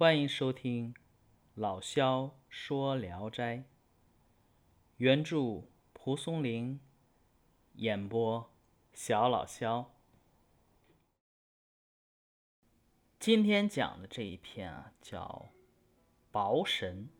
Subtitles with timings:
[0.00, 0.94] 欢迎收听
[1.54, 3.58] 老萧说《聊斋》，
[4.96, 6.80] 原著蒲松龄，
[7.74, 8.50] 演播
[8.94, 9.92] 小老萧。
[13.18, 15.50] 今天讲的这一篇啊，叫
[16.32, 17.10] 《薄神》，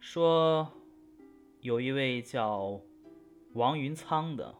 [0.00, 0.72] 说
[1.60, 2.80] 有一位叫
[3.52, 4.56] 王云仓的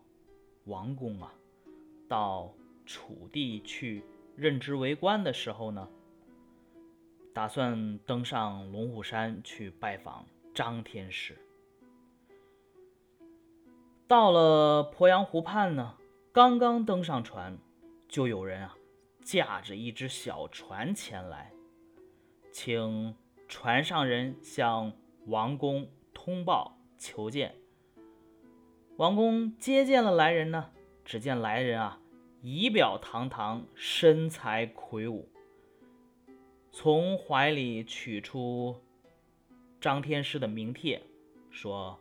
[0.66, 1.32] 王公啊，
[2.06, 2.52] 到
[2.84, 4.04] 楚地去。
[4.38, 5.88] 任职为官的时候呢，
[7.34, 10.24] 打算登上龙虎山去拜访
[10.54, 11.36] 张天师。
[14.06, 15.96] 到了鄱阳湖畔呢，
[16.30, 17.58] 刚刚登上船，
[18.06, 18.76] 就有人啊
[19.24, 21.52] 驾着一只小船前来，
[22.52, 23.16] 请
[23.48, 24.92] 船上人向
[25.26, 27.56] 王公通报求见。
[28.98, 30.70] 王公接见了来人呢，
[31.04, 31.98] 只见来人啊。
[32.40, 35.28] 仪表堂堂，身材魁梧，
[36.70, 38.76] 从怀里取出
[39.80, 41.02] 张天师的名帖，
[41.50, 41.98] 说：“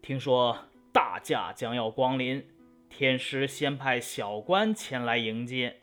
[0.00, 0.58] 听说
[0.90, 2.42] 大驾将要光临，
[2.88, 5.76] 天师先派小官前来迎接。”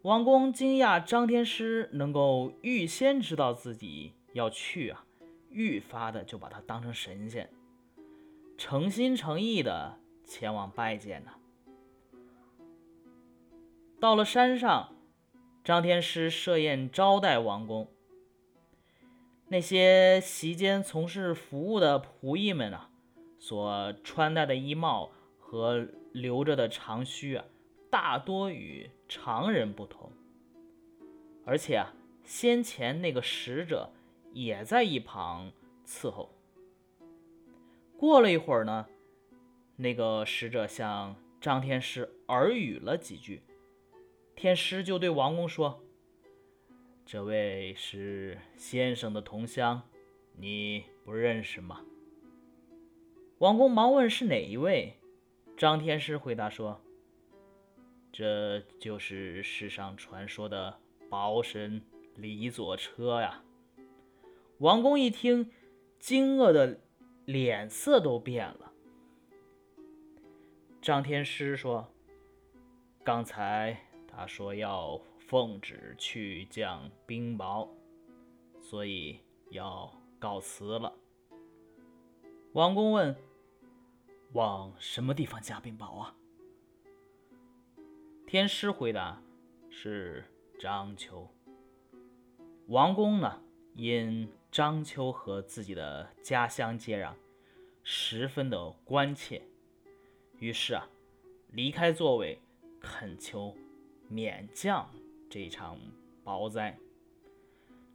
[0.00, 5.04] 王公惊讶张天师能够预先知道自己要去啊，
[5.50, 7.50] 愈发的就把他当成神仙。
[8.56, 11.32] 诚心诚意的前往拜见呢。
[13.98, 14.94] 到了山上，
[15.64, 17.88] 张天师设宴招待王公。
[19.48, 22.90] 那些席间从事服务的仆役们啊，
[23.38, 27.44] 所穿戴的衣帽和留着的长须啊，
[27.90, 30.12] 大多与常人不同。
[31.46, 33.90] 而且啊，先前那个使者
[34.34, 35.50] 也在一旁
[35.86, 36.30] 伺候。
[37.96, 38.86] 过了一会儿呢，
[39.80, 43.42] 那个使者向张天师耳语了几句，
[44.34, 45.80] 天师就对王公说
[47.06, 49.80] ：“这位是先生的同乡，
[50.36, 51.84] 你不认识吗？”
[53.38, 54.94] 王公忙问是哪一位，
[55.56, 56.80] 张天师回答说
[58.12, 60.76] ：“这就是世上传说的
[61.08, 61.80] 包神
[62.16, 63.44] 李左车呀。”
[64.58, 65.52] 王公一听，
[66.00, 66.80] 惊愕的。
[67.28, 68.67] 脸色都变了。
[70.88, 71.86] 张天师说
[73.04, 73.78] ：“刚才
[74.10, 77.68] 他说要奉旨去降冰雹，
[78.58, 80.90] 所以要告辞了。”
[82.54, 83.14] 王公问
[84.32, 86.16] ：“往什么地方降冰雹啊？”
[88.26, 89.20] 天师回答
[89.68, 90.24] ：“是
[90.58, 91.28] 章丘。”
[92.68, 93.42] 王公呢？
[93.74, 97.12] 因章丘和自己的家乡接壤，
[97.82, 99.42] 十分的关切，
[100.38, 100.88] 于是啊，
[101.52, 102.40] 离开座位，
[102.80, 103.54] 恳求
[104.08, 104.88] 免降
[105.28, 105.78] 这场
[106.24, 106.78] 雹灾。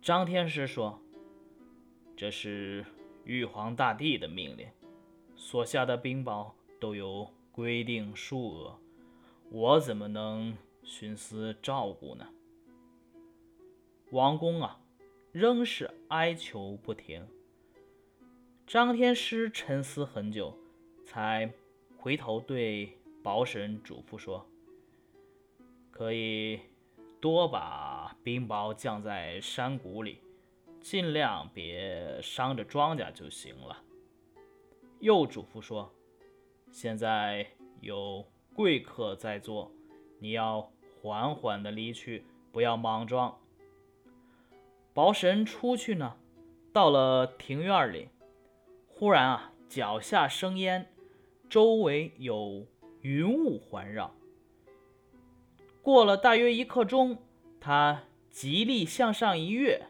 [0.02, 1.02] 张天师说
[2.18, 2.86] ：“这是
[3.24, 4.68] 玉皇大帝的命令，
[5.36, 8.78] 所下的冰雹都有规定数额，
[9.50, 12.28] 我怎么能徇私照顾呢？”
[14.12, 14.80] 王公啊！
[15.32, 17.26] 仍是哀求不停。
[18.68, 20.56] 张天师沉思很久，
[21.04, 21.52] 才
[22.04, 24.46] 回头对保神嘱咐说
[25.90, 26.60] ：“可以
[27.22, 30.20] 多把冰雹降在山谷里，
[30.82, 33.82] 尽量别伤着庄稼就行了。”
[35.00, 35.94] 又嘱咐说
[36.74, 37.48] ：“现在
[37.80, 39.72] 有贵客在座，
[40.20, 40.70] 你要
[41.02, 43.40] 缓缓的离去，不要莽撞。”
[44.94, 46.18] 薄神出去呢，
[46.74, 48.10] 到了庭院里，
[48.90, 50.93] 忽然啊，脚下生烟，
[51.54, 52.66] 周围有
[53.02, 54.12] 云雾环绕。
[55.84, 57.20] 过了大约一刻钟，
[57.60, 59.86] 他极力向上一跃，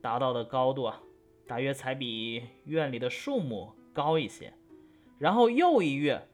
[0.00, 1.02] 达到的高度啊，
[1.48, 4.54] 大约才比院里的树木高一些。
[5.18, 6.28] 然后又一跃，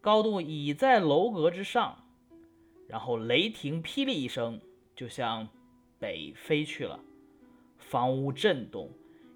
[0.00, 2.04] 高度已在楼阁之上。
[2.86, 4.60] 然后雷霆霹雳一声，
[4.94, 5.48] 就向
[5.98, 7.00] 北飞去了。
[7.76, 8.88] 房屋震动，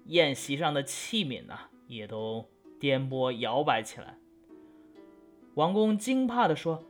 [0.05, 4.17] 宴席上的器皿呐也都颠簸摇摆起来。
[5.55, 6.83] 王公惊怕地说：“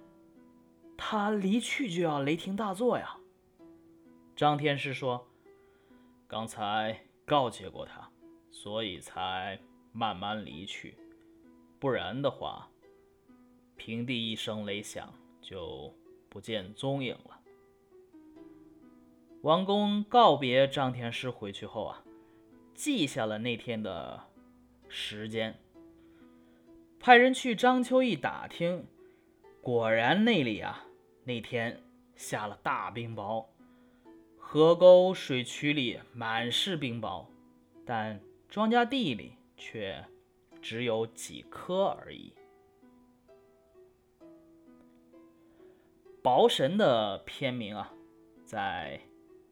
[0.96, 3.18] 他离去就要雷霆大作呀！”
[4.36, 5.28] 张天师说
[6.28, 8.10] ：“刚才告诫过他，
[8.52, 9.60] 所以才
[9.92, 10.96] 慢慢离去。
[11.80, 12.70] 不然的话，
[13.76, 15.12] 平地一声雷响，
[15.42, 15.92] 就
[16.30, 17.40] 不见踪影了。”
[19.42, 22.04] 王公告别张天师回去后啊，
[22.76, 24.28] 记下了那天的
[24.88, 25.60] 时间，
[27.04, 28.86] 派人去章丘一打听，
[29.60, 30.86] 果然那里啊
[31.24, 31.82] 那天
[32.16, 33.44] 下了大冰雹，
[34.38, 37.26] 河沟水渠里满是冰雹，
[37.88, 40.06] 但庄稼地里却
[40.62, 42.32] 只有几颗而已。
[46.22, 47.92] 雹神的片名啊，
[48.46, 49.02] 在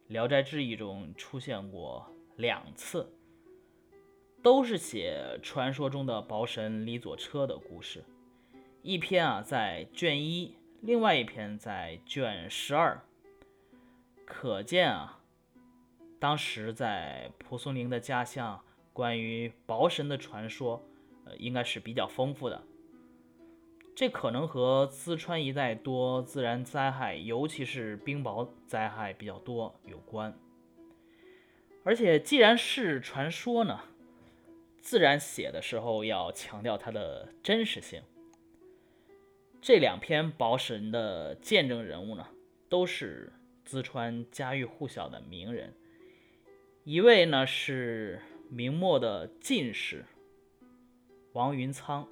[0.13, 2.05] 《聊斋志异》中出现过
[2.35, 3.11] 两次，
[4.41, 8.03] 都是写传说中的雹神李左车的故事。
[8.81, 10.55] 一篇啊在卷一。
[10.81, 13.01] 另外一篇在卷十二，
[14.25, 15.19] 可见啊，
[16.17, 18.63] 当时在蒲松龄的家乡，
[18.93, 20.81] 关于雹神的传说，
[21.25, 22.63] 呃，应该是比较丰富的。
[23.93, 30.33] 这可能和淄川一带多自然灾害，尤其是冰雹灾害比较多有关。
[31.83, 33.81] 而且，既然是传说呢，
[34.81, 38.01] 自然写的时候要强调它的真实性。
[39.61, 42.25] 这两篇宝神的见证人物呢，
[42.69, 43.33] 都是
[43.65, 45.73] 淄川家喻户晓的名人。
[46.85, 50.05] 一位呢是明末的进士
[51.33, 52.07] 王云仓，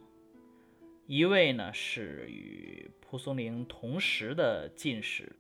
[1.08, 5.36] 一位呢是与蒲松龄同时的进士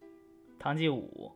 [0.58, 1.34] 唐继武。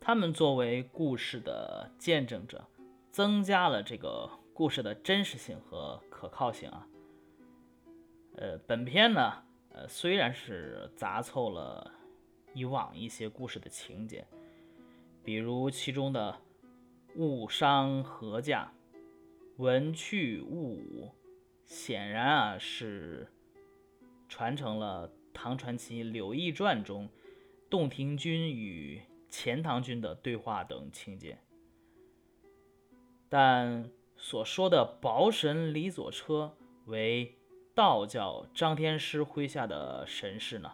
[0.00, 2.66] 他们作为故事的见证者，
[3.12, 6.88] 增加了这个故事的真实性和可靠性啊。
[8.36, 9.42] 呃，本篇呢。
[9.78, 11.92] 呃，虽然是杂凑了
[12.54, 14.26] 以往一些故事的情节，
[15.22, 16.34] 比如其中的
[17.16, 18.68] “物伤禾稼，
[19.58, 21.14] 文去物武”，
[21.66, 23.30] 显然啊是
[24.30, 27.06] 传承了唐传奇《柳毅传》中
[27.68, 31.38] 洞庭君与钱塘君的对话等情节，
[33.28, 37.34] 但所说的薄神李左车为。
[37.74, 40.72] 道教张天师麾下的神士呢，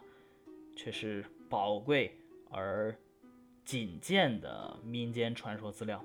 [0.73, 2.17] 却是宝贵
[2.49, 2.97] 而
[3.65, 6.01] 仅见的民间传说资料。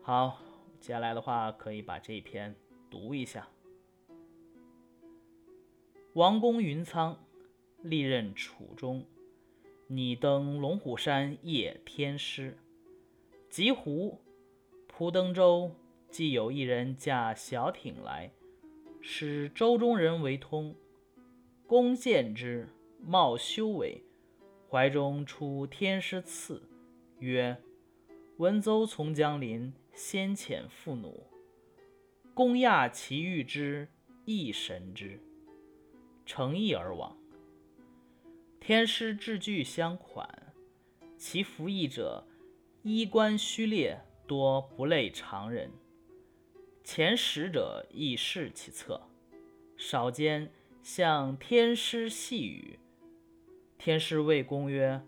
[0.00, 0.38] 好，
[0.80, 2.56] 接下来的话可以把这一篇
[2.90, 3.46] 读一下。
[6.14, 7.22] 王公云仓
[7.82, 9.04] 历任楚中，
[9.88, 12.56] 拟登龙虎山谒天师。
[13.50, 14.18] 极湖
[14.94, 15.74] 蒲登州，
[16.10, 18.30] 既有一人驾小艇来。
[19.00, 20.76] 使舟中人为通，
[21.66, 22.68] 公见之，
[23.00, 24.04] 貌修为，
[24.68, 26.62] 怀中出天师赐，
[27.20, 27.56] 曰
[28.36, 31.26] ：“文邹从江临，先遣父弩。
[32.34, 33.88] 公讶其遇之，
[34.26, 35.18] 亦神之，
[36.26, 37.16] 乘意而往。
[38.60, 40.54] 天师志具相款，
[41.16, 42.24] 其服役者
[42.82, 45.70] 衣冠虚列，多不类常人。”
[46.84, 49.00] 前十者亦视其策，
[49.76, 50.50] 少间
[50.82, 52.78] 向天师细语。
[53.78, 55.00] 天师谓公曰：“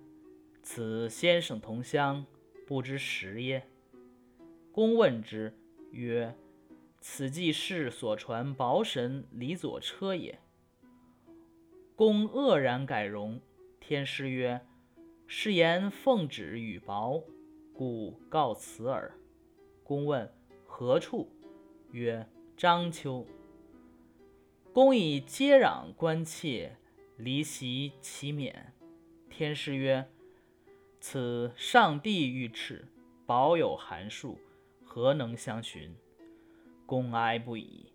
[0.62, 2.24] 此先生同乡，
[2.66, 3.68] 不知实耶？”
[4.70, 5.56] 公问之
[5.90, 6.36] 曰
[7.00, 10.38] ：“此即是所传薄神李左车也。”
[11.96, 13.40] 公愕然改容。
[13.78, 14.64] 天师曰
[15.26, 17.22] ：“是言奉旨与薄，
[17.74, 19.12] 故告辞耳。”
[19.84, 20.32] 公问
[20.64, 21.28] 何处？
[21.90, 22.26] 曰
[22.56, 23.26] ：“章丘。”
[24.72, 26.76] 公以接壤关切，
[27.16, 28.72] 离席其免。
[29.28, 30.08] 天师曰
[31.00, 32.84] ：“此上帝御敕，
[33.26, 34.38] 保有函数，
[34.84, 35.94] 何能相寻？”
[36.86, 37.92] 公哀不已。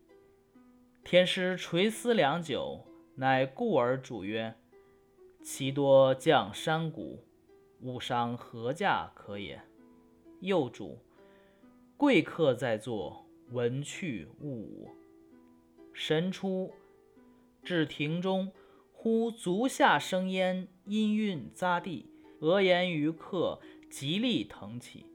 [1.03, 4.55] 天师垂思良久，乃故而主曰
[5.43, 7.25] ：“其多降山谷，
[7.81, 9.61] 误伤何稼可也。”
[10.41, 10.97] 又主
[11.97, 14.89] ：“贵客在座。”闻去物武，
[15.91, 16.71] 神出
[17.63, 18.51] 至庭中，
[18.93, 22.05] 忽足下生烟，阴韵匝地，
[22.41, 25.07] 额言于客，极力腾起，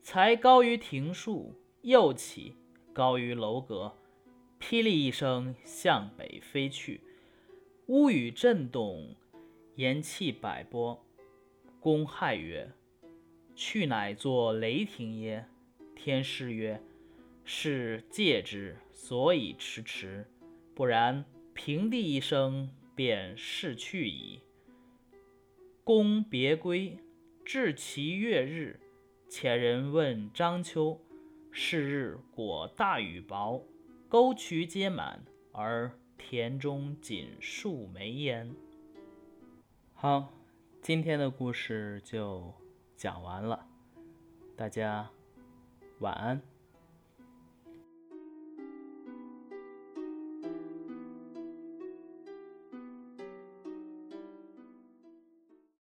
[0.00, 2.54] 才高于庭树，又起
[2.92, 3.96] 高于楼阁，
[4.60, 7.00] 霹雳一声，向北飞去，
[7.86, 9.16] 屋宇震动，
[9.74, 11.04] 言气百波。
[11.80, 12.72] 公骇曰
[13.56, 15.46] ：“去乃作雷霆耶？”
[15.96, 16.80] 天师曰。
[17.48, 20.24] 是戒之，所以迟迟；
[20.74, 24.40] 不然，平地一声，便逝去矣。
[25.84, 26.98] 公别归，
[27.44, 28.80] 至其月日，
[29.30, 31.00] 遣人问章丘。
[31.52, 33.62] 是日果大雨雹，
[34.08, 38.52] 沟渠皆满，而田中仅数枚焉。
[39.94, 40.34] 好，
[40.82, 42.52] 今天的故事就
[42.96, 43.66] 讲完了，
[44.56, 45.08] 大家
[45.98, 46.40] 晚安。